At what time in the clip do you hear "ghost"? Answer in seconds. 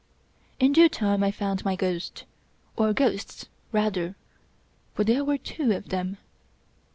1.75-2.23